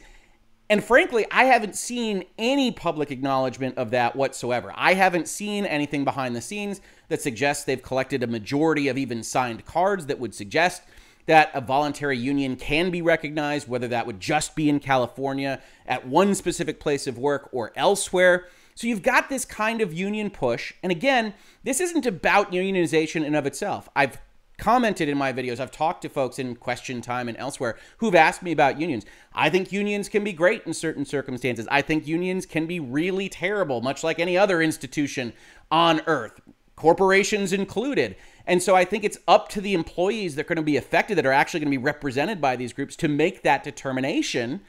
And 0.70 0.84
frankly, 0.84 1.26
I 1.30 1.44
haven't 1.46 1.76
seen 1.76 2.24
any 2.38 2.72
public 2.72 3.12
acknowledgement 3.12 3.78
of 3.78 3.92
that 3.92 4.16
whatsoever. 4.16 4.74
I 4.76 4.94
haven't 4.94 5.28
seen 5.28 5.66
anything 5.66 6.04
behind 6.04 6.36
the 6.36 6.42
scenes 6.42 6.82
that 7.10 7.22
suggests 7.22 7.64
they've 7.64 7.82
collected 7.82 8.24
a 8.24 8.28
majority 8.28 8.88
of 8.88 8.98
even 8.98 9.24
signed 9.24 9.66
cards 9.66 10.06
that 10.08 10.20
would 10.20 10.34
suggest 10.34 10.84
that 11.26 11.52
a 11.54 11.62
voluntary 11.62 12.18
union 12.18 12.56
can 12.56 12.92
be 12.92 13.02
recognized, 13.02 13.68
whether 13.68 13.88
that 13.90 14.08
would 14.08 14.20
just 14.20 14.56
be 14.56 14.70
in 14.70 14.80
California 14.80 15.62
at 15.86 16.08
one 16.08 16.34
specific 16.36 16.80
place 16.80 17.08
of 17.08 17.18
work 17.18 17.50
or 17.52 17.72
elsewhere. 17.76 18.48
So 18.76 18.88
you've 18.88 19.04
got 19.04 19.30
this 19.30 19.46
kind 19.46 19.82
of 19.82 19.94
union 19.94 20.30
push. 20.30 20.74
And 20.82 20.92
again, 20.92 21.34
this 21.64 21.80
isn't 21.80 22.06
about 22.06 22.52
unionization 22.52 23.24
in 23.24 23.36
of 23.36 23.46
itself. 23.46 23.88
I've 23.96 24.18
commented 24.58 25.10
in 25.10 25.18
my 25.18 25.34
videos, 25.34 25.60
I've 25.60 25.72
talked 25.72 26.02
to 26.04 26.10
folks 26.10 26.40
in 26.40 26.56
question 26.56 27.02
time 27.02 27.28
and 27.28 27.38
elsewhere 27.38 27.78
who've 27.98 28.16
asked 28.16 28.44
me 28.44 28.52
about 28.52 28.80
unions. 28.80 29.06
I 29.34 29.50
think 29.50 29.72
unions 29.72 30.10
can 30.10 30.24
be 30.24 30.34
great 30.34 30.66
in 30.66 30.74
certain 30.74 31.06
circumstances. 31.06 31.68
I 31.72 31.82
think 31.82 32.08
unions 32.08 32.46
can 32.46 32.66
be 32.66 32.80
really 32.80 33.30
terrible, 33.30 33.82
much 33.82 34.04
like 34.04 34.20
any 34.20 34.38
other 34.38 34.62
institution 34.62 35.34
on 35.72 36.02
earth, 36.08 36.40
corporations 36.76 37.54
included. 37.54 38.16
And 38.46 38.62
so 38.62 38.76
I 38.76 38.86
think 38.86 39.04
it's 39.04 39.18
up 39.28 39.50
to 39.50 39.62
the 39.62 39.74
employees 39.74 40.36
that 40.36 40.46
are 40.46 40.50
going 40.50 40.58
to 40.58 40.62
be 40.62 40.78
affected, 40.78 41.18
that 41.18 41.26
are 41.26 41.32
actually 41.32 41.62
going 41.62 41.72
to 41.72 41.78
be 41.78 41.84
represented 41.84 42.42
by 42.42 42.56
these 42.56 42.74
groups, 42.74 42.96
to 42.98 43.08
make 43.08 43.44
that 43.44 43.64
determination 43.64 44.62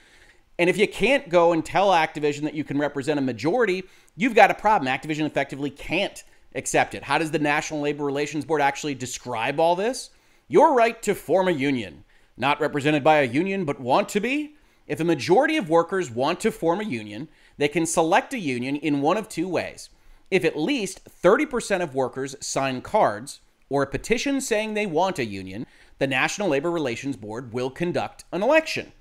and 0.59 0.71
if 0.71 0.77
you 0.77 0.87
can't 0.87 1.29
go 1.29 1.53
and 1.53 1.65
tell 1.65 1.91
Activision 1.91 2.43
that 2.43 2.55
you 2.55 2.65
can 2.65 2.79
represent 2.79 3.19
a 3.19 3.23
majority, 3.23 3.85
you've 4.17 4.35
got 4.35 4.51
a 4.51 4.55
problem. 4.55 4.93
Activision 4.93 5.27
effectively 5.27 5.71
can't 5.71 6.23
accept 6.55 6.95
it. 6.95 7.05
How 7.05 7.19
does 7.19 7.31
the 7.31 7.39
National 7.39 7.81
Labor 7.81 8.05
Relations 8.05 8.45
Board 8.45 8.61
actually 8.61 8.95
describe 8.95 9.59
all 9.59 9.77
this? 9.77 10.11
Your 10.49 10.75
right 10.75 11.01
to 11.03 11.15
form 11.15 11.49
a 11.49 11.53
union, 11.53 12.05
not 12.37 12.61
represented 12.61 13.03
by 13.03 13.17
a 13.17 13.25
union, 13.25 13.65
but 13.65 13.81
want 13.81 14.09
to 14.11 14.21
be. 14.21 14.57
If 14.87 15.01
a 15.01 15.05
majority 15.05 15.57
of 15.57 15.71
workers 15.71 16.11
want 16.11 16.41
to 16.41 16.53
form 16.53 16.81
a 16.81 16.85
union, 16.85 17.29
they 17.57 17.69
can 17.69 17.87
select 17.87 18.35
a 18.35 18.39
union 18.39 18.77
in 18.77 19.01
one 19.01 19.17
of 19.17 19.29
two 19.29 19.49
ways. 19.49 19.89
if 20.31 20.45
at 20.45 20.59
least 20.59 21.01
30% 21.23 21.81
of 21.81 21.95
workers 21.95 22.35
sign 22.41 22.81
cards 22.81 23.41
or 23.69 23.83
a 23.83 23.87
petition 23.87 24.41
saying 24.41 24.75
they 24.75 24.85
want 24.85 25.19
a 25.19 25.25
union, 25.25 25.65
the 25.99 26.07
National 26.09 26.49
Labor 26.49 26.73
Relations 26.73 27.17
Board 27.17 27.53
will 27.53 27.71
conduct 27.71 28.25
an 28.33 28.43
election. 28.43 28.93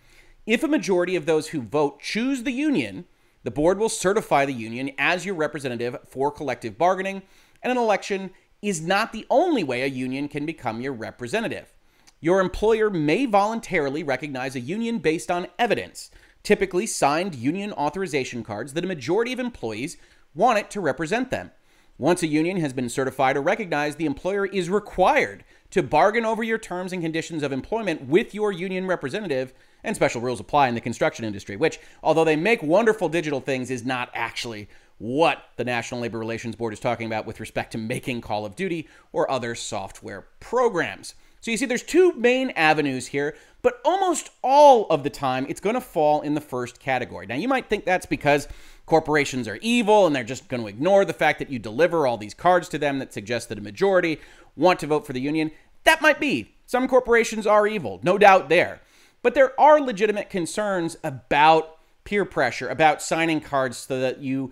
If 0.46 0.64
a 0.64 0.68
majority 0.68 1.16
of 1.16 1.26
those 1.26 1.48
who 1.48 1.62
vote 1.62 2.00
choose 2.00 2.44
the 2.44 2.52
union, 2.52 3.06
the 3.44 3.52
board 3.52 3.80
will 3.80 3.90
certify 3.90 4.46
the 4.46 4.54
union 4.54 4.92
as 4.98 5.26
your 5.26 5.36
representative 5.36 5.98
for 6.08 6.32
collective 6.32 6.78
bargaining, 6.78 7.24
and 7.64 7.72
an 7.72 7.78
election 7.78 8.32
is 8.62 8.82
not 8.82 9.12
the 9.12 9.26
only 9.30 9.64
way 9.64 9.82
a 9.82 9.88
union 9.88 10.28
can 10.28 10.46
become 10.46 10.82
your 10.82 10.94
representative. 10.94 11.74
Your 12.22 12.40
employer 12.40 12.90
may 12.90 13.26
voluntarily 13.26 14.04
recognize 14.04 14.56
a 14.56 14.62
union 14.62 15.00
based 15.00 15.30
on 15.32 15.48
evidence, 15.58 16.12
typically 16.44 16.86
signed 16.86 17.36
union 17.36 17.74
authorization 17.74 18.44
cards 18.44 18.74
that 18.74 18.84
a 18.84 18.88
majority 18.88 19.34
of 19.34 19.40
employees 19.40 19.98
want 20.36 20.60
it 20.60 20.70
to 20.72 20.80
represent 20.80 21.32
them. 21.32 21.52
Once 21.98 22.24
a 22.24 22.28
union 22.28 22.58
has 22.58 22.74
been 22.74 22.90
certified 22.90 23.38
or 23.38 23.42
recognized, 23.42 23.98
the 23.98 24.06
employer 24.06 24.46
is 24.48 24.70
required 24.70 25.44
to 25.70 25.84
bargain 25.84 26.26
over 26.26 26.44
your 26.44 26.58
terms 26.58 26.92
and 26.92 27.04
conditions 27.04 27.44
of 27.44 27.52
employment 27.52 28.08
with 28.08 28.34
your 28.34 28.52
union 28.52 28.88
representative, 28.88 29.54
and 29.84 29.96
special 29.96 30.22
rules 30.22 30.40
apply 30.40 30.68
in 30.68 30.76
the 30.76 30.82
construction 30.82 31.26
industry, 31.26 31.56
which, 31.56 31.80
although 32.02 32.24
they 32.24 32.36
make 32.36 32.64
wonderful 32.64 33.10
digital 33.10 33.42
things, 33.42 33.70
is 33.70 33.86
not 33.86 34.10
actually 34.14 34.68
what 34.98 35.44
the 35.58 35.66
National 35.66 36.02
Labor 36.02 36.20
Relations 36.20 36.56
Board 36.56 36.74
is 36.74 36.80
talking 36.80 37.08
about 37.08 37.26
with 37.26 37.40
respect 37.40 37.72
to 37.72 37.78
making 37.78 38.22
Call 38.22 38.46
of 38.46 38.56
Duty 38.56 38.88
or 39.12 39.30
other 39.30 39.56
software 39.56 40.28
programs. 40.40 41.16
So 41.42 41.52
you 41.52 41.58
see, 41.58 41.66
there's 41.66 41.84
two 41.84 42.14
main 42.14 42.52
avenues 42.52 43.08
here, 43.08 43.36
but 43.62 43.82
almost 43.84 44.30
all 44.42 44.88
of 44.88 45.04
the 45.04 45.10
time 45.10 45.46
it's 45.50 45.60
going 45.60 45.76
to 45.76 45.82
fall 45.82 46.22
in 46.22 46.36
the 46.36 46.42
first 46.42 46.80
category. 46.80 47.26
Now, 47.26 47.36
you 47.36 47.50
might 47.50 47.70
think 47.70 47.84
that's 47.84 48.06
because 48.06 48.48
corporations 48.86 49.48
are 49.48 49.60
evil 49.62 50.08
and 50.08 50.16
they're 50.16 50.24
just 50.24 50.48
going 50.48 50.62
to 50.62 50.70
ignore 50.70 51.04
the 51.04 51.12
fact 51.12 51.40
that 51.40 51.50
you 51.50 51.60
deliver 51.60 52.08
all 52.08 52.18
these 52.18 52.34
cards 52.34 52.70
to 52.70 52.78
them 52.78 53.00
that 53.00 53.14
suggest 53.14 53.50
that 53.50 53.58
a 53.58 53.62
majority 53.62 54.22
want 54.56 54.80
to 54.80 54.88
vote 54.88 55.06
for 55.06 55.12
the 55.14 55.20
union. 55.20 55.52
That 55.84 56.02
might 56.02 56.20
be. 56.20 56.54
Some 56.66 56.88
corporations 56.88 57.46
are 57.46 57.68
evil, 57.68 58.00
no 58.04 58.18
doubt 58.18 58.48
there. 58.48 58.82
But 59.22 59.34
there 59.34 59.60
are 59.60 59.82
legitimate 59.82 60.30
concerns 60.30 60.98
about 61.04 61.78
peer 62.04 62.26
pressure, 62.26 62.70
about 62.70 63.02
signing 63.02 63.42
cards 63.42 63.78
so 63.78 64.00
that 64.00 64.20
you 64.20 64.52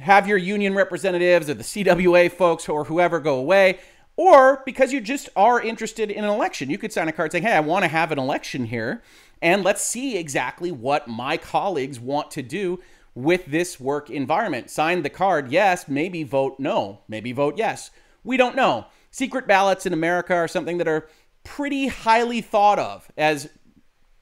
have 0.00 0.26
your 0.26 0.38
union 0.38 0.74
representatives 0.74 1.50
or 1.50 1.54
the 1.54 1.62
CWA 1.62 2.30
folks 2.30 2.68
or 2.68 2.84
whoever 2.84 3.20
go 3.20 3.36
away, 3.36 3.78
or 4.16 4.62
because 4.64 4.92
you 4.92 5.00
just 5.00 5.28
are 5.36 5.60
interested 5.60 6.10
in 6.10 6.24
an 6.24 6.30
election. 6.30 6.70
You 6.70 6.78
could 6.78 6.92
sign 6.92 7.08
a 7.08 7.12
card 7.12 7.32
saying, 7.32 7.44
hey, 7.44 7.52
I 7.52 7.60
want 7.60 7.84
to 7.84 7.88
have 7.88 8.12
an 8.12 8.18
election 8.18 8.66
here, 8.66 9.02
and 9.40 9.64
let's 9.64 9.82
see 9.82 10.16
exactly 10.16 10.70
what 10.70 11.08
my 11.08 11.36
colleagues 11.36 11.98
want 11.98 12.30
to 12.32 12.42
do 12.42 12.80
with 13.14 13.46
this 13.46 13.78
work 13.78 14.08
environment. 14.10 14.70
Sign 14.70 15.02
the 15.02 15.10
card, 15.10 15.50
yes, 15.50 15.88
maybe 15.88 16.22
vote 16.22 16.58
no, 16.58 17.00
maybe 17.08 17.32
vote 17.32 17.58
yes. 17.58 17.90
We 18.24 18.36
don't 18.36 18.56
know. 18.56 18.86
Secret 19.10 19.46
ballots 19.46 19.84
in 19.84 19.92
America 19.92 20.34
are 20.34 20.48
something 20.48 20.78
that 20.78 20.88
are 20.88 21.08
pretty 21.44 21.88
highly 21.88 22.40
thought 22.40 22.78
of 22.78 23.10
as 23.16 23.50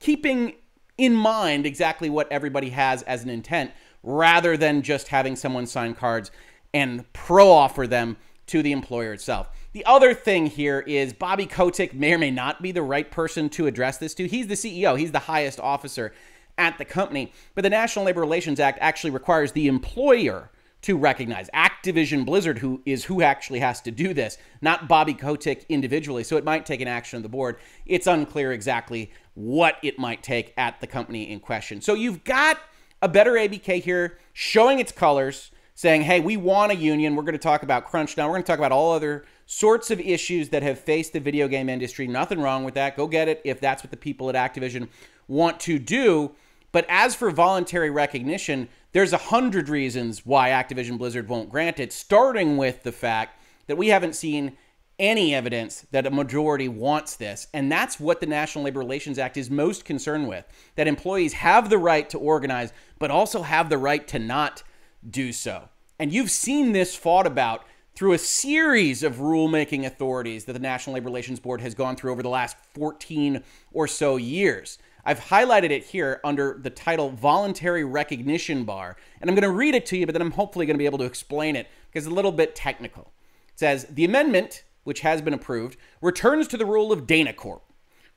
keeping 0.00 0.54
in 1.00 1.14
mind 1.14 1.64
exactly 1.64 2.10
what 2.10 2.30
everybody 2.30 2.68
has 2.68 3.02
as 3.04 3.24
an 3.24 3.30
intent 3.30 3.70
rather 4.02 4.56
than 4.56 4.82
just 4.82 5.08
having 5.08 5.34
someone 5.34 5.66
sign 5.66 5.94
cards 5.94 6.30
and 6.74 7.10
pro 7.14 7.50
offer 7.50 7.86
them 7.86 8.18
to 8.46 8.62
the 8.62 8.70
employer 8.70 9.14
itself. 9.14 9.48
The 9.72 9.84
other 9.86 10.12
thing 10.12 10.46
here 10.46 10.80
is 10.80 11.14
Bobby 11.14 11.46
Kotick 11.46 11.94
may 11.94 12.12
or 12.12 12.18
may 12.18 12.30
not 12.30 12.60
be 12.60 12.70
the 12.70 12.82
right 12.82 13.10
person 13.10 13.48
to 13.50 13.66
address 13.66 13.96
this 13.96 14.12
to. 14.14 14.28
He's 14.28 14.48
the 14.48 14.54
CEO, 14.54 14.98
he's 14.98 15.12
the 15.12 15.20
highest 15.20 15.58
officer 15.58 16.12
at 16.58 16.76
the 16.76 16.84
company. 16.84 17.32
But 17.54 17.62
the 17.62 17.70
National 17.70 18.04
Labor 18.04 18.20
Relations 18.20 18.60
Act 18.60 18.78
actually 18.82 19.12
requires 19.12 19.52
the 19.52 19.68
employer 19.68 20.50
to 20.82 20.96
recognize 20.96 21.48
Activision 21.54 22.24
Blizzard, 22.26 22.58
who 22.58 22.82
is 22.84 23.04
who 23.04 23.22
actually 23.22 23.60
has 23.60 23.80
to 23.82 23.90
do 23.90 24.14
this, 24.14 24.38
not 24.60 24.88
Bobby 24.88 25.14
Kotick 25.14 25.64
individually. 25.68 26.24
So 26.24 26.36
it 26.36 26.44
might 26.44 26.66
take 26.66 26.80
an 26.80 26.88
action 26.88 27.16
of 27.16 27.22
the 27.22 27.28
board. 27.28 27.56
It's 27.86 28.06
unclear 28.06 28.52
exactly 28.52 29.10
what 29.34 29.76
it 29.82 29.98
might 29.98 30.22
take 30.22 30.52
at 30.56 30.80
the 30.80 30.86
company 30.86 31.30
in 31.30 31.40
question. 31.40 31.80
So 31.80 31.94
you've 31.94 32.24
got 32.24 32.58
a 33.02 33.08
better 33.08 33.32
ABK 33.32 33.82
here 33.82 34.18
showing 34.32 34.78
its 34.78 34.92
colors, 34.92 35.50
saying, 35.74 36.02
hey, 36.02 36.20
we 36.20 36.36
want 36.36 36.72
a 36.72 36.76
union. 36.76 37.16
We're 37.16 37.22
going 37.22 37.32
to 37.32 37.38
talk 37.38 37.62
about 37.62 37.86
crunch 37.86 38.16
now. 38.16 38.26
We're 38.26 38.34
going 38.34 38.42
to 38.42 38.46
talk 38.46 38.58
about 38.58 38.72
all 38.72 38.92
other 38.92 39.24
sorts 39.46 39.90
of 39.90 39.98
issues 40.00 40.50
that 40.50 40.62
have 40.62 40.78
faced 40.78 41.12
the 41.12 41.20
video 41.20 41.48
game 41.48 41.68
industry. 41.68 42.06
Nothing 42.06 42.40
wrong 42.40 42.64
with 42.64 42.74
that. 42.74 42.96
Go 42.96 43.06
get 43.06 43.28
it 43.28 43.40
if 43.44 43.60
that's 43.60 43.82
what 43.82 43.90
the 43.90 43.96
people 43.96 44.28
at 44.30 44.36
Activision 44.36 44.88
want 45.26 45.58
to 45.60 45.78
do. 45.78 46.32
But 46.72 46.86
as 46.88 47.14
for 47.14 47.30
voluntary 47.30 47.90
recognition, 47.90 48.68
there's 48.92 49.12
a 49.12 49.18
hundred 49.18 49.68
reasons 49.68 50.24
why 50.26 50.50
Activision 50.50 50.98
Blizzard 50.98 51.28
won't 51.28 51.50
grant 51.50 51.80
it, 51.80 51.92
starting 51.92 52.56
with 52.56 52.82
the 52.82 52.92
fact 52.92 53.40
that 53.66 53.76
we 53.76 53.88
haven't 53.88 54.14
seen 54.14 54.56
any 55.00 55.34
evidence 55.34 55.86
that 55.90 56.06
a 56.06 56.10
majority 56.10 56.68
wants 56.68 57.16
this. 57.16 57.48
And 57.52 57.72
that's 57.72 57.98
what 57.98 58.20
the 58.20 58.26
National 58.26 58.64
Labor 58.64 58.78
Relations 58.78 59.18
Act 59.18 59.36
is 59.36 59.50
most 59.50 59.84
concerned 59.84 60.28
with 60.28 60.44
that 60.76 60.86
employees 60.86 61.32
have 61.32 61.70
the 61.70 61.78
right 61.78 62.08
to 62.10 62.18
organize, 62.18 62.72
but 62.98 63.10
also 63.10 63.42
have 63.42 63.70
the 63.70 63.78
right 63.78 64.06
to 64.08 64.18
not 64.18 64.62
do 65.08 65.32
so. 65.32 65.68
And 65.98 66.12
you've 66.12 66.30
seen 66.30 66.72
this 66.72 66.94
fought 66.94 67.26
about 67.26 67.64
through 67.94 68.12
a 68.12 68.18
series 68.18 69.02
of 69.02 69.16
rulemaking 69.16 69.84
authorities 69.84 70.44
that 70.44 70.52
the 70.52 70.58
National 70.58 70.94
Labor 70.94 71.06
Relations 71.06 71.40
Board 71.40 71.60
has 71.60 71.74
gone 71.74 71.96
through 71.96 72.12
over 72.12 72.22
the 72.22 72.28
last 72.28 72.56
14 72.74 73.42
or 73.72 73.88
so 73.88 74.16
years. 74.16 74.78
I've 75.04 75.20
highlighted 75.20 75.70
it 75.70 75.84
here 75.84 76.20
under 76.24 76.58
the 76.62 76.70
title 76.70 77.10
Voluntary 77.10 77.84
Recognition 77.84 78.64
Bar. 78.64 78.96
And 79.20 79.30
I'm 79.30 79.34
going 79.34 79.50
to 79.50 79.56
read 79.56 79.74
it 79.74 79.86
to 79.86 79.96
you, 79.96 80.06
but 80.06 80.12
then 80.12 80.22
I'm 80.22 80.30
hopefully 80.30 80.66
going 80.66 80.74
to 80.74 80.78
be 80.78 80.86
able 80.86 80.98
to 80.98 81.04
explain 81.04 81.56
it 81.56 81.68
because 81.88 82.06
it's 82.06 82.12
a 82.12 82.14
little 82.14 82.32
bit 82.32 82.54
technical. 82.54 83.12
It 83.48 83.58
says 83.58 83.86
The 83.86 84.04
amendment, 84.04 84.64
which 84.84 85.00
has 85.00 85.22
been 85.22 85.34
approved, 85.34 85.76
returns 86.00 86.48
to 86.48 86.56
the 86.56 86.66
rule 86.66 86.92
of 86.92 87.06
Dana 87.06 87.32
Corp 87.32 87.62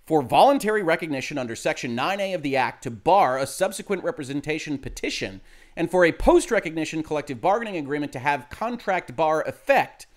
for 0.05 0.21
voluntary 0.21 0.83
recognition 0.83 1.37
under 1.37 1.55
Section 1.55 1.95
9A 1.95 2.35
of 2.35 2.43
the 2.43 2.57
Act 2.57 2.83
to 2.83 2.91
bar 2.91 3.37
a 3.37 3.47
subsequent 3.47 4.03
representation 4.03 4.77
petition 4.77 5.41
and 5.75 5.89
for 5.89 6.05
a 6.05 6.11
post 6.11 6.51
recognition 6.51 7.03
collective 7.03 7.39
bargaining 7.39 7.77
agreement 7.77 8.11
to 8.11 8.19
have 8.19 8.49
contract 8.49 9.15
bar 9.15 9.41
effect. 9.43 10.07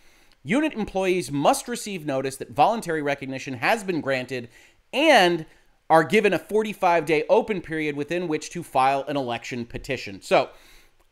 Unit 0.43 0.73
employees 0.73 1.31
must 1.31 1.69
receive 1.69 2.05
notice 2.05 2.37
that 2.37 2.51
voluntary 2.51 3.03
recognition 3.03 3.55
has 3.55 3.85
been 3.85 4.01
granted 4.01 4.49
and 4.93 5.47
are 5.89 6.05
given 6.05 6.33
a 6.33 6.39
45 6.39 7.05
day 7.07 7.25
open 7.29 7.61
period 7.61 7.97
within 7.97 8.27
which 8.29 8.51
to 8.51 8.63
file 8.63 9.05
an 9.09 9.17
election 9.17 9.65
petition. 9.65 10.21
So 10.21 10.51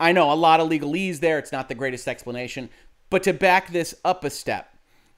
I 0.01 0.13
know 0.13 0.33
a 0.33 0.35
lot 0.35 0.61
of 0.61 0.69
legalese 0.69 1.21
there. 1.21 1.39
It's 1.39 1.53
not 1.53 1.69
the 1.69 1.75
greatest 1.75 2.09
explanation. 2.09 2.71
But 3.11 3.23
to 3.25 3.33
back 3.33 3.71
this 3.71 3.95
up 4.05 4.25
a 4.25 4.31
step, 4.31 4.74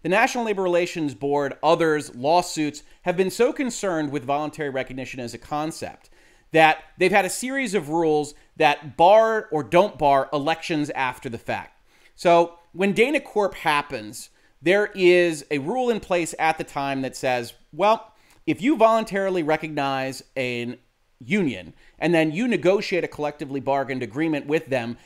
the 0.07 0.11
National 0.11 0.45
Labor 0.45 0.63
Relations 0.63 1.17
Board, 1.17 1.55
others, 1.65 2.15
lawsuits 2.15 2.85
have 3.03 3.17
been 3.17 3.29
so 3.29 3.53
concerned 3.53 4.13
with 4.13 4.23
voluntary 4.23 4.71
recognition 4.71 5.19
as 5.19 5.35
a 5.35 5.39
concept 5.39 6.11
that 6.53 6.85
they've 6.97 7.11
had 7.11 7.25
a 7.25 7.29
series 7.29 7.75
of 7.75 7.89
rules 7.89 8.33
that 8.57 8.97
bar 8.97 9.49
or 9.51 9.65
don't 9.65 9.99
bar 9.99 10.29
elections 10.33 10.91
after 10.91 11.29
the 11.29 11.39
fact. 11.39 11.83
So 12.15 12.57
when 12.73 12.93
Dana 12.93 13.19
Corp 13.19 13.55
happens, 13.55 14.31
there 14.63 14.93
is 14.95 15.45
a 15.51 15.59
rule 15.59 15.91
in 15.91 15.99
place 15.99 16.37
at 16.39 16.57
the 16.57 16.63
time 16.63 17.03
that 17.03 17.17
says, 17.17 17.55
well, 17.73 18.13
if 18.47 18.63
you 18.63 18.77
voluntarily 18.77 19.43
recognize 19.43 20.23
a 20.37 20.79
union 21.19 21.75
and 21.99 22.15
then 22.15 22.31
you 22.31 22.47
negotiate 22.47 23.03
a 23.03 23.09
collectively 23.09 23.59
bargained 23.59 24.05
agreement 24.05 24.47
with 24.47 24.67
them, 24.67 24.99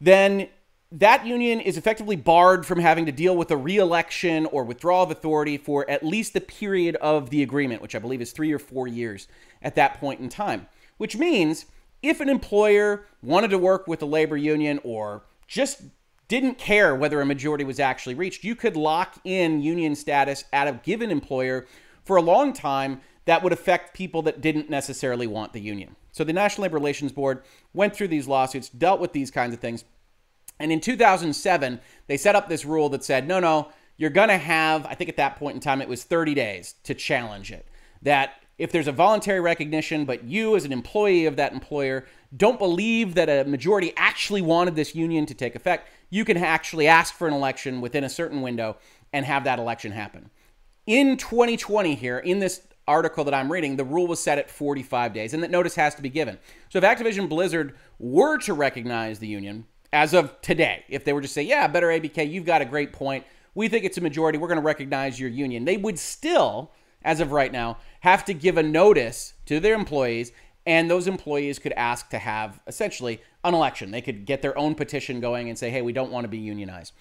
then 0.00 0.48
that 0.92 1.24
union 1.24 1.60
is 1.60 1.76
effectively 1.76 2.16
barred 2.16 2.66
from 2.66 2.80
having 2.80 3.06
to 3.06 3.12
deal 3.12 3.36
with 3.36 3.50
a 3.50 3.56
reelection 3.56 4.46
or 4.46 4.64
withdrawal 4.64 5.04
of 5.04 5.10
authority 5.10 5.56
for 5.56 5.88
at 5.88 6.04
least 6.04 6.32
the 6.32 6.40
period 6.40 6.96
of 6.96 7.30
the 7.30 7.42
agreement, 7.42 7.80
which 7.80 7.94
I 7.94 8.00
believe 8.00 8.20
is 8.20 8.32
three 8.32 8.52
or 8.52 8.58
four 8.58 8.88
years 8.88 9.28
at 9.62 9.76
that 9.76 10.00
point 10.00 10.20
in 10.20 10.28
time. 10.28 10.66
Which 10.96 11.16
means 11.16 11.66
if 12.02 12.20
an 12.20 12.28
employer 12.28 13.06
wanted 13.22 13.50
to 13.50 13.58
work 13.58 13.86
with 13.86 14.02
a 14.02 14.06
labor 14.06 14.36
union 14.36 14.80
or 14.82 15.22
just 15.46 15.82
didn't 16.26 16.58
care 16.58 16.94
whether 16.94 17.20
a 17.20 17.26
majority 17.26 17.64
was 17.64 17.78
actually 17.78 18.14
reached, 18.14 18.42
you 18.42 18.56
could 18.56 18.76
lock 18.76 19.16
in 19.24 19.62
union 19.62 19.94
status 19.94 20.44
at 20.52 20.66
a 20.66 20.80
given 20.82 21.10
employer 21.10 21.66
for 22.04 22.16
a 22.16 22.22
long 22.22 22.52
time 22.52 23.00
that 23.26 23.42
would 23.42 23.52
affect 23.52 23.94
people 23.94 24.22
that 24.22 24.40
didn't 24.40 24.68
necessarily 24.68 25.26
want 25.26 25.52
the 25.52 25.60
union. 25.60 25.94
So 26.10 26.24
the 26.24 26.32
National 26.32 26.62
Labor 26.62 26.76
Relations 26.76 27.12
Board 27.12 27.42
went 27.72 27.94
through 27.94 28.08
these 28.08 28.26
lawsuits, 28.26 28.68
dealt 28.68 29.00
with 29.00 29.12
these 29.12 29.30
kinds 29.30 29.54
of 29.54 29.60
things. 29.60 29.84
And 30.60 30.70
in 30.70 30.80
2007, 30.80 31.80
they 32.06 32.16
set 32.16 32.36
up 32.36 32.48
this 32.48 32.64
rule 32.64 32.88
that 32.90 33.02
said, 33.02 33.26
no, 33.26 33.40
no, 33.40 33.72
you're 33.96 34.10
going 34.10 34.28
to 34.28 34.38
have, 34.38 34.86
I 34.86 34.94
think 34.94 35.10
at 35.10 35.16
that 35.16 35.36
point 35.36 35.56
in 35.56 35.60
time, 35.60 35.82
it 35.82 35.88
was 35.88 36.04
30 36.04 36.34
days 36.34 36.74
to 36.84 36.94
challenge 36.94 37.50
it. 37.50 37.66
That 38.02 38.34
if 38.58 38.70
there's 38.70 38.86
a 38.86 38.92
voluntary 38.92 39.40
recognition, 39.40 40.04
but 40.04 40.22
you 40.22 40.54
as 40.54 40.64
an 40.64 40.72
employee 40.72 41.26
of 41.26 41.36
that 41.36 41.52
employer 41.52 42.06
don't 42.36 42.58
believe 42.58 43.14
that 43.14 43.28
a 43.28 43.48
majority 43.48 43.92
actually 43.96 44.42
wanted 44.42 44.76
this 44.76 44.94
union 44.94 45.26
to 45.26 45.34
take 45.34 45.56
effect, 45.56 45.88
you 46.10 46.24
can 46.24 46.36
actually 46.36 46.86
ask 46.86 47.14
for 47.14 47.26
an 47.26 47.34
election 47.34 47.80
within 47.80 48.04
a 48.04 48.08
certain 48.08 48.42
window 48.42 48.76
and 49.12 49.26
have 49.26 49.44
that 49.44 49.58
election 49.58 49.90
happen 49.90 50.30
in 50.90 51.16
2020 51.16 51.94
here, 51.94 52.18
in 52.18 52.40
this 52.40 52.62
article 52.88 53.22
that 53.22 53.34
I'm 53.34 53.50
reading, 53.50 53.76
the 53.76 53.84
rule 53.84 54.08
was 54.08 54.20
set 54.20 54.38
at 54.38 54.50
45 54.50 55.12
days 55.14 55.34
and 55.34 55.42
that 55.42 55.50
notice 55.50 55.76
has 55.76 55.94
to 55.94 56.02
be 56.02 56.08
given. 56.08 56.38
So 56.68 56.78
if 56.78 56.84
Activision 56.84 57.28
Blizzard 57.28 57.76
were 58.00 58.38
to 58.38 58.54
recognize 58.54 59.20
the 59.20 59.28
union 59.28 59.66
as 59.92 60.14
of 60.14 60.40
today, 60.40 60.84
if 60.88 61.04
they 61.04 61.12
were 61.12 61.20
to 61.20 61.28
say, 61.28 61.42
yeah, 61.42 61.66
better 61.66 61.88
ABK, 61.88 62.30
you've 62.30 62.44
got 62.44 62.62
a 62.62 62.66
great 62.66 62.92
point. 62.92 63.24
We 63.54 63.68
think 63.68 63.84
it's 63.84 63.98
a 63.98 64.02
majority. 64.02 64.38
We're 64.38 64.48
going 64.48 64.60
to 64.60 64.64
recognize 64.64 65.18
your 65.18 65.30
union. 65.30 65.64
They 65.64 65.76
would 65.76 65.98
still, 65.98 66.70
as 67.02 67.20
of 67.20 67.32
right 67.32 67.50
now, 67.50 67.78
have 68.00 68.24
to 68.26 68.34
give 68.34 68.56
a 68.56 68.62
notice 68.62 69.34
to 69.46 69.58
their 69.58 69.74
employees, 69.74 70.32
and 70.64 70.88
those 70.88 71.08
employees 71.08 71.58
could 71.58 71.72
ask 71.72 72.08
to 72.10 72.18
have 72.18 72.60
essentially 72.66 73.20
an 73.42 73.54
election. 73.54 73.90
They 73.90 74.02
could 74.02 74.24
get 74.24 74.42
their 74.42 74.56
own 74.56 74.74
petition 74.74 75.20
going 75.20 75.48
and 75.48 75.58
say, 75.58 75.70
hey, 75.70 75.82
we 75.82 75.92
don't 75.92 76.12
want 76.12 76.24
to 76.24 76.28
be 76.28 76.38
unionized. 76.38 76.92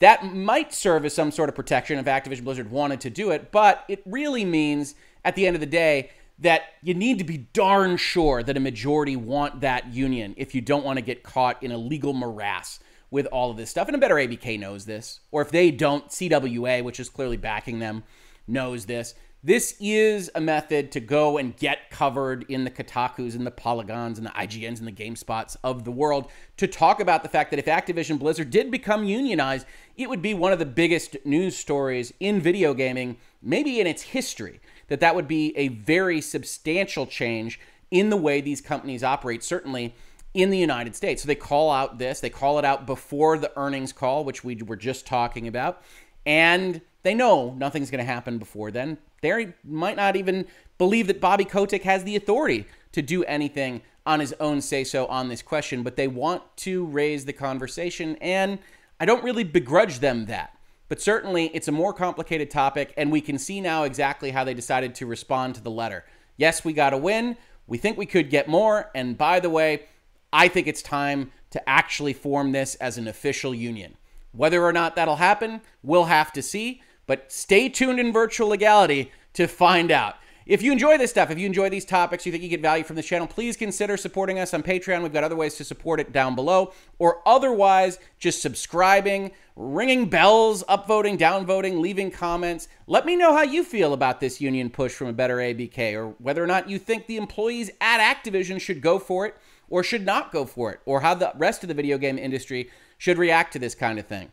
That 0.00 0.34
might 0.34 0.72
serve 0.72 1.04
as 1.04 1.14
some 1.14 1.30
sort 1.30 1.48
of 1.48 1.54
protection 1.54 1.98
if 1.98 2.06
Activision 2.06 2.44
Blizzard 2.44 2.70
wanted 2.70 3.00
to 3.02 3.10
do 3.10 3.30
it, 3.30 3.52
but 3.52 3.84
it 3.88 4.02
really 4.06 4.44
means 4.44 4.94
at 5.24 5.36
the 5.36 5.46
end 5.46 5.56
of 5.56 5.60
the 5.60 5.66
day 5.66 6.10
that 6.40 6.62
you 6.82 6.94
need 6.94 7.18
to 7.18 7.24
be 7.24 7.38
darn 7.38 7.96
sure 7.96 8.42
that 8.42 8.56
a 8.56 8.60
majority 8.60 9.16
want 9.16 9.60
that 9.60 9.92
union 9.92 10.34
if 10.36 10.54
you 10.54 10.60
don't 10.60 10.84
want 10.84 10.96
to 10.96 11.02
get 11.02 11.22
caught 11.22 11.62
in 11.62 11.70
a 11.70 11.76
legal 11.76 12.12
morass 12.12 12.80
with 13.10 13.26
all 13.26 13.50
of 13.50 13.56
this 13.56 13.70
stuff. 13.70 13.88
And 13.88 13.94
a 13.94 13.98
better 13.98 14.14
ABK 14.14 14.58
knows 14.58 14.86
this, 14.86 15.20
or 15.30 15.42
if 15.42 15.50
they 15.50 15.70
don't, 15.70 16.08
CWA, 16.08 16.82
which 16.82 17.00
is 17.00 17.08
clearly 17.08 17.36
backing 17.36 17.78
them, 17.78 18.04
knows 18.46 18.86
this. 18.86 19.14
This 19.42 19.74
is 19.80 20.30
a 20.34 20.40
method 20.40 20.92
to 20.92 21.00
go 21.00 21.38
and 21.38 21.56
get 21.56 21.88
covered 21.88 22.44
in 22.50 22.64
the 22.64 22.70
Kotakus 22.70 23.34
and 23.34 23.46
the 23.46 23.50
Polygons 23.50 24.18
and 24.18 24.26
the 24.26 24.32
IGNs 24.32 24.80
and 24.80 24.86
the 24.86 24.92
GameSpots 24.92 25.56
of 25.64 25.84
the 25.84 25.90
world 25.90 26.30
to 26.58 26.66
talk 26.66 27.00
about 27.00 27.22
the 27.22 27.28
fact 27.30 27.50
that 27.50 27.58
if 27.58 27.64
Activision 27.64 28.18
Blizzard 28.18 28.50
did 28.50 28.70
become 28.70 29.04
unionized, 29.04 29.66
it 29.96 30.10
would 30.10 30.20
be 30.20 30.34
one 30.34 30.52
of 30.52 30.58
the 30.58 30.66
biggest 30.66 31.16
news 31.24 31.56
stories 31.56 32.12
in 32.20 32.38
video 32.38 32.74
gaming, 32.74 33.16
maybe 33.40 33.80
in 33.80 33.86
its 33.86 34.02
history. 34.02 34.60
That 34.90 35.00
that 35.00 35.14
would 35.14 35.26
be 35.26 35.56
a 35.56 35.68
very 35.68 36.20
substantial 36.20 37.06
change 37.06 37.58
in 37.90 38.10
the 38.10 38.16
way 38.16 38.40
these 38.40 38.60
companies 38.60 39.02
operate, 39.02 39.42
certainly 39.42 39.94
in 40.34 40.50
the 40.50 40.58
United 40.58 40.94
States. 40.94 41.22
So 41.22 41.26
they 41.26 41.34
call 41.34 41.70
out 41.70 41.98
this, 41.98 42.20
they 42.20 42.30
call 42.30 42.58
it 42.58 42.64
out 42.64 42.86
before 42.86 43.38
the 43.38 43.52
earnings 43.56 43.92
call, 43.92 44.24
which 44.24 44.44
we 44.44 44.56
were 44.56 44.76
just 44.76 45.06
talking 45.06 45.48
about. 45.48 45.82
And 46.26 46.82
they 47.02 47.14
know 47.14 47.54
nothing's 47.54 47.90
going 47.90 48.04
to 48.04 48.12
happen 48.12 48.38
before 48.38 48.70
then. 48.70 48.98
They 49.22 49.54
might 49.64 49.96
not 49.96 50.16
even 50.16 50.46
believe 50.78 51.06
that 51.06 51.20
Bobby 51.20 51.44
Kotick 51.44 51.82
has 51.82 52.04
the 52.04 52.16
authority 52.16 52.66
to 52.92 53.02
do 53.02 53.24
anything 53.24 53.82
on 54.06 54.20
his 54.20 54.34
own 54.40 54.60
say 54.60 54.82
so 54.82 55.06
on 55.06 55.28
this 55.28 55.42
question, 55.42 55.82
but 55.82 55.96
they 55.96 56.08
want 56.08 56.42
to 56.58 56.86
raise 56.86 57.24
the 57.24 57.32
conversation, 57.32 58.16
and 58.16 58.58
I 58.98 59.04
don't 59.04 59.22
really 59.22 59.44
begrudge 59.44 60.00
them 60.00 60.26
that. 60.26 60.56
But 60.90 61.00
certainly, 61.00 61.46
it's 61.54 61.68
a 61.68 61.72
more 61.72 61.92
complicated 61.92 62.50
topic, 62.50 62.92
and 62.96 63.12
we 63.12 63.20
can 63.20 63.38
see 63.38 63.60
now 63.60 63.84
exactly 63.84 64.32
how 64.32 64.42
they 64.42 64.54
decided 64.54 64.92
to 64.96 65.06
respond 65.06 65.54
to 65.54 65.62
the 65.62 65.70
letter. 65.70 66.04
Yes, 66.36 66.64
we 66.64 66.72
got 66.72 66.92
a 66.92 66.98
win. 66.98 67.36
We 67.68 67.78
think 67.78 67.96
we 67.96 68.06
could 68.06 68.28
get 68.28 68.48
more. 68.48 68.90
And 68.92 69.16
by 69.16 69.38
the 69.38 69.50
way, 69.50 69.84
I 70.32 70.48
think 70.48 70.66
it's 70.66 70.82
time 70.82 71.30
to 71.50 71.68
actually 71.68 72.12
form 72.12 72.50
this 72.50 72.74
as 72.74 72.98
an 72.98 73.06
official 73.06 73.54
union. 73.54 73.98
Whether 74.32 74.64
or 74.64 74.72
not 74.72 74.96
that'll 74.96 75.16
happen, 75.16 75.60
we'll 75.84 76.06
have 76.06 76.32
to 76.32 76.42
see. 76.42 76.82
But 77.06 77.30
stay 77.30 77.68
tuned 77.68 78.00
in 78.00 78.12
virtual 78.12 78.48
legality 78.48 79.12
to 79.34 79.46
find 79.46 79.92
out. 79.92 80.16
If 80.50 80.62
you 80.62 80.72
enjoy 80.72 80.98
this 80.98 81.10
stuff, 81.10 81.30
if 81.30 81.38
you 81.38 81.46
enjoy 81.46 81.70
these 81.70 81.84
topics, 81.84 82.26
you 82.26 82.32
think 82.32 82.42
you 82.42 82.48
get 82.48 82.60
value 82.60 82.82
from 82.82 82.96
this 82.96 83.06
channel, 83.06 83.28
please 83.28 83.56
consider 83.56 83.96
supporting 83.96 84.40
us 84.40 84.52
on 84.52 84.64
Patreon. 84.64 85.00
We've 85.00 85.12
got 85.12 85.22
other 85.22 85.36
ways 85.36 85.54
to 85.58 85.64
support 85.64 86.00
it 86.00 86.10
down 86.10 86.34
below, 86.34 86.72
or 86.98 87.22
otherwise 87.24 88.00
just 88.18 88.42
subscribing, 88.42 89.30
ringing 89.54 90.08
bells, 90.08 90.64
upvoting, 90.64 91.16
downvoting, 91.16 91.78
leaving 91.78 92.10
comments. 92.10 92.66
Let 92.88 93.06
me 93.06 93.14
know 93.14 93.32
how 93.32 93.42
you 93.42 93.62
feel 93.62 93.92
about 93.92 94.18
this 94.18 94.40
union 94.40 94.70
push 94.70 94.92
from 94.92 95.06
a 95.06 95.12
better 95.12 95.36
ABK, 95.36 95.94
or 95.94 96.16
whether 96.18 96.42
or 96.42 96.48
not 96.48 96.68
you 96.68 96.80
think 96.80 97.06
the 97.06 97.16
employees 97.16 97.70
at 97.80 98.00
Activision 98.00 98.60
should 98.60 98.80
go 98.80 98.98
for 98.98 99.26
it 99.26 99.36
or 99.68 99.84
should 99.84 100.04
not 100.04 100.32
go 100.32 100.44
for 100.44 100.72
it, 100.72 100.80
or 100.84 101.02
how 101.02 101.14
the 101.14 101.30
rest 101.36 101.62
of 101.62 101.68
the 101.68 101.74
video 101.74 101.96
game 101.96 102.18
industry 102.18 102.68
should 102.98 103.18
react 103.18 103.52
to 103.52 103.60
this 103.60 103.76
kind 103.76 104.00
of 104.00 104.06
thing. 104.08 104.32